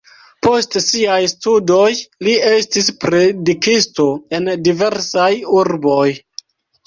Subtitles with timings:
[0.45, 1.89] Post siaj studoj
[2.27, 5.29] li estis predikisto en diversaj
[5.61, 6.09] urboj.